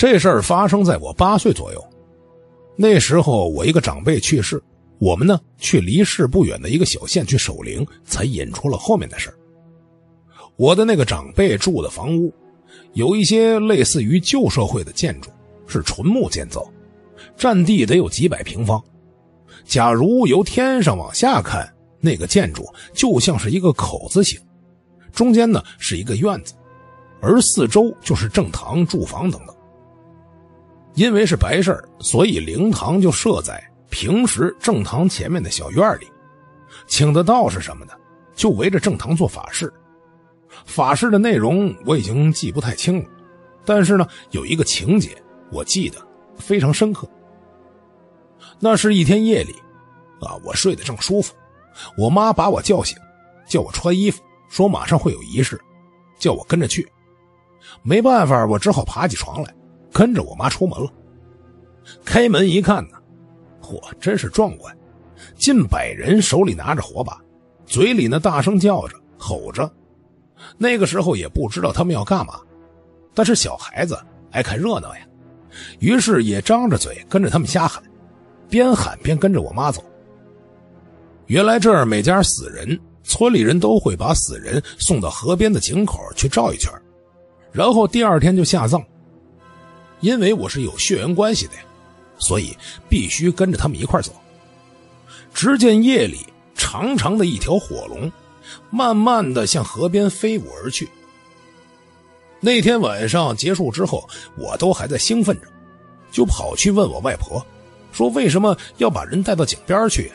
[0.00, 1.90] 这事儿发生在我八岁左右，
[2.74, 4.58] 那时候我一个长辈去世，
[4.98, 9.36] 我们呢去离市不远的一个小县去守灵，才引出了后面的事儿
[10.56, 12.32] 我的那个长辈住的房屋，
[12.94, 15.28] 有一些类似于旧社会的建筑，
[15.66, 16.66] 是纯木建造，
[17.36, 18.82] 占地得有几百平方。
[19.66, 21.70] 假如由天上往下看，
[22.00, 24.40] 那个建筑就像是一个口字形，
[25.12, 26.54] 中间呢是一个院子，
[27.20, 29.54] 而四周就是正堂、住房等等。
[30.94, 36.06] 因为是白事所以灵堂就设在平时正堂前面的小院里，
[36.86, 37.98] 请的道士什么的
[38.34, 39.72] 就围着正堂做法事。
[40.64, 43.08] 法事的内容我已经记不太清了，
[43.64, 45.10] 但是呢，有一个情节
[45.52, 45.98] 我记得
[46.36, 47.08] 非常深刻。
[48.58, 49.52] 那是一天夜里，
[50.20, 51.34] 啊，我睡得正舒服，
[51.96, 52.98] 我妈把我叫醒，
[53.48, 55.58] 叫我穿衣服，说马上会有仪式，
[56.18, 56.86] 叫我跟着去。
[57.82, 59.54] 没办法，我只好爬起床来，
[59.92, 60.90] 跟着我妈出门了。
[62.04, 62.96] 开门一看呢，
[63.62, 64.76] 嚯，真是壮观！
[65.36, 67.18] 近百人手里拿着火把，
[67.66, 69.70] 嘴里呢大声叫着、吼着。
[70.56, 72.40] 那个时候也不知道他们要干嘛，
[73.14, 73.98] 但是小孩子
[74.30, 75.06] 爱看热闹呀，
[75.78, 77.82] 于是也张着嘴跟着他们瞎喊。
[78.48, 79.82] 边喊边跟着我妈走。
[81.26, 86.72] 原来这儿每家死人，村里人都会把死人送到河边的井口去照一圈，
[87.52, 88.82] 然后第二天就下葬。
[90.00, 91.60] 因为我是有血缘关系的呀，
[92.18, 92.56] 所以
[92.88, 94.12] 必须跟着他们一块走。
[95.32, 98.10] 只见夜里长长的一条火龙，
[98.70, 100.88] 慢慢的向河边飞舞而去。
[102.40, 105.46] 那天晚上结束之后，我都还在兴奋着，
[106.10, 107.44] 就跑去问我外婆。
[107.92, 110.10] 说为什么要把人带到井边去？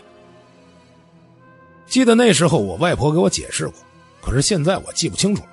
[1.85, 3.75] 记得那时候我外婆给我解释过，
[4.21, 5.49] 可是现在我记不清楚了。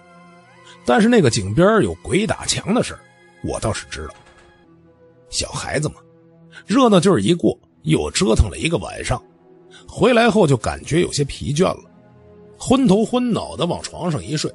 [0.86, 2.98] 但是那个井边有鬼打墙的事
[3.44, 4.14] 我倒是知道。
[5.32, 5.96] 小孩子嘛，
[6.64, 9.20] 热闹劲儿一过，又折腾了一个晚上，
[9.88, 11.90] 回来后就感觉有些疲倦了，
[12.56, 14.48] 昏头昏脑的往床上一睡。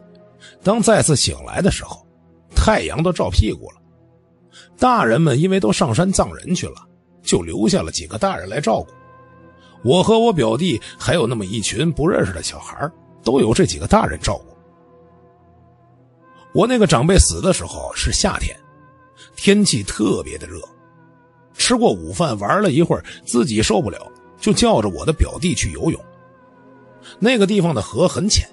[0.63, 2.07] 当再次醒来的时候，
[2.55, 3.81] 太阳都照屁股了。
[4.77, 6.87] 大人们因为都上山葬人去了。
[7.23, 8.87] 就留下了几个大人来照顾
[9.83, 12.89] 我和我表弟，还有那么一群不认识的小孩，
[13.21, 14.55] 都有这几个大人照顾。
[16.53, 18.57] 我那个长辈死的时候是夏天，
[19.37, 20.59] 天气特别的热。
[21.53, 26.03] 吃过午饭，玩了一会儿，自己受不了，就叫着我的表弟去游泳。
[27.19, 28.45] 那个地方的河很浅，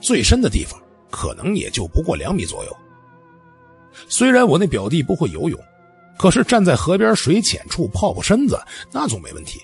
[0.00, 0.76] 最深的地方
[1.08, 2.76] 可能也就不过两米左右。
[4.08, 5.56] 虽然我那表弟不会游泳。
[6.18, 8.60] 可是站在河边水浅处泡泡身子，
[8.92, 9.60] 那总没问题，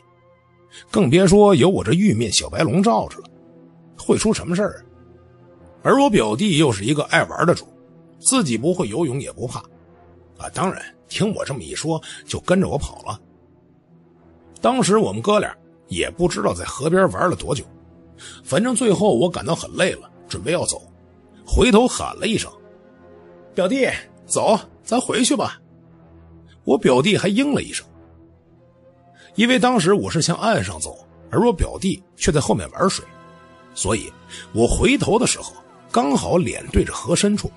[0.91, 3.25] 更别说有我这玉面小白龙罩着了，
[3.99, 4.85] 会出什么事儿？
[5.83, 7.69] 而我表弟又是一个爱玩的主，
[8.19, 9.63] 自己不会游泳也不怕，
[10.39, 13.21] 啊，当然听我这么一说，就跟着我跑了。
[14.61, 15.55] 当时我们哥俩
[15.89, 17.65] 也不知道在河边玩了多久，
[18.43, 20.83] 反正最后我感到很累了，准备要走，
[21.47, 22.51] 回头喊了一声
[23.55, 23.89] ：“表弟，
[24.27, 25.61] 走，咱回去吧。”
[26.65, 27.87] 我表弟还应了一声，
[29.37, 30.99] 因为当时我是向岸上走，
[31.31, 33.05] 而我表弟却在后面玩水，
[33.75, 34.13] 所以
[34.53, 35.55] 我回头的时候
[35.91, 37.51] 刚好脸对着河深处。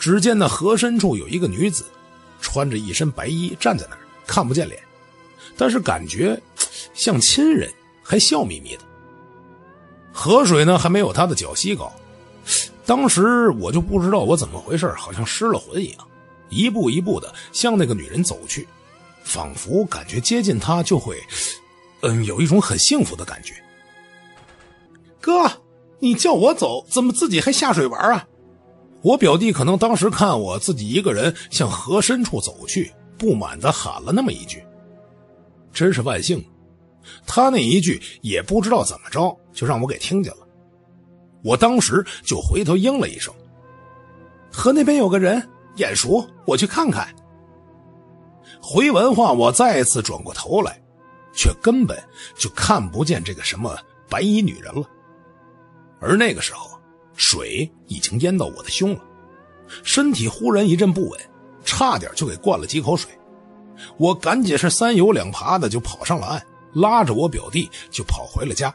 [0.00, 1.84] 只见那河深处有一个女子，
[2.40, 4.82] 穿着一身白衣站在那儿，看不见脸，
[5.58, 6.40] 但是感觉
[6.94, 7.70] 像亲人，
[8.02, 8.82] 还笑眯眯的。
[10.10, 11.92] 河水呢还没有她的脚膝高，
[12.86, 16.06] 当时我就不知道我怎么回事，好像失了魂一样。
[16.48, 18.66] 一步一步的向那个女人走去，
[19.22, 21.22] 仿佛感觉接近她就会，
[22.00, 23.54] 嗯，有一种很幸福的感觉。
[25.20, 25.48] 哥，
[25.98, 28.26] 你叫我走，怎么自己还下水玩啊？
[29.02, 34.62] 我表弟可能当时看我自己一个人向河深处走去，不满的喊了那么一句。
[35.72, 36.44] 真是万幸，
[37.26, 40.46] 他那一句也不知道怎么着就让我给听见了。
[41.42, 43.32] 我当时就回头应了一声
[44.52, 45.42] ：“河那边有个人。”
[45.76, 47.08] 眼熟，我去看看。
[48.60, 50.82] 回完话，我再次转过头来，
[51.32, 51.96] 却根本
[52.36, 54.82] 就看不见这个什么白衣女人了。
[56.00, 56.79] 而那个时候，
[57.20, 59.04] 水已经淹到我的胸了，
[59.84, 61.20] 身体忽然一阵不稳，
[61.62, 63.10] 差点就给灌了几口水。
[63.98, 68.74] 我赶紧是三游两爬的就跑上了岸，拉着我表弟就跑回了家。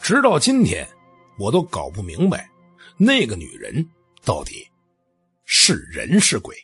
[0.00, 0.88] 直到今天，
[1.36, 2.48] 我都搞不明白
[2.96, 3.84] 那个女人
[4.24, 4.64] 到底。
[5.44, 6.54] 是人是鬼？